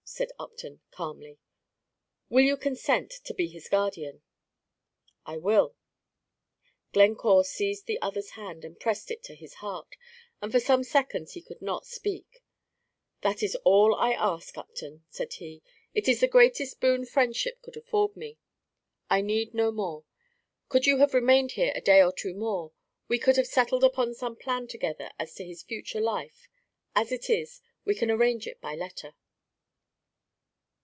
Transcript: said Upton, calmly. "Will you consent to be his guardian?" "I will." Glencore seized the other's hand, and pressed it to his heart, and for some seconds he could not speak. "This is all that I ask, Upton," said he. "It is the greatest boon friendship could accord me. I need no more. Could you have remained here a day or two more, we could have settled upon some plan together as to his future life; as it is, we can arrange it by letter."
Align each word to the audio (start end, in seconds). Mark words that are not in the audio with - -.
said 0.13 0.29
Upton, 0.37 0.81
calmly. 0.91 1.39
"Will 2.29 2.43
you 2.43 2.57
consent 2.57 3.11
to 3.23 3.33
be 3.33 3.47
his 3.47 3.69
guardian?" 3.69 4.21
"I 5.25 5.37
will." 5.37 5.77
Glencore 6.91 7.45
seized 7.45 7.85
the 7.85 7.99
other's 8.01 8.31
hand, 8.31 8.65
and 8.65 8.77
pressed 8.79 9.09
it 9.09 9.23
to 9.23 9.33
his 9.35 9.55
heart, 9.55 9.95
and 10.41 10.51
for 10.51 10.59
some 10.59 10.83
seconds 10.83 11.31
he 11.33 11.41
could 11.41 11.61
not 11.61 11.85
speak. 11.87 12.43
"This 13.23 13.41
is 13.41 13.55
all 13.63 13.91
that 13.95 14.01
I 14.01 14.11
ask, 14.13 14.55
Upton," 14.57 15.05
said 15.09 15.33
he. 15.35 15.63
"It 15.95 16.09
is 16.09 16.19
the 16.19 16.27
greatest 16.27 16.81
boon 16.81 17.05
friendship 17.05 17.61
could 17.61 17.77
accord 17.77 18.15
me. 18.17 18.37
I 19.09 19.21
need 19.21 19.53
no 19.53 19.71
more. 19.71 20.03
Could 20.67 20.85
you 20.85 20.97
have 20.97 21.13
remained 21.15 21.53
here 21.53 21.71
a 21.73 21.81
day 21.81 22.01
or 22.03 22.11
two 22.11 22.33
more, 22.35 22.73
we 23.07 23.17
could 23.17 23.37
have 23.37 23.47
settled 23.47 23.83
upon 23.83 24.13
some 24.13 24.35
plan 24.35 24.67
together 24.67 25.09
as 25.17 25.33
to 25.35 25.45
his 25.45 25.63
future 25.63 26.01
life; 26.01 26.47
as 26.95 27.13
it 27.13 27.29
is, 27.29 27.61
we 27.85 27.95
can 27.95 28.11
arrange 28.11 28.45
it 28.45 28.59
by 28.59 28.75
letter." 28.75 29.15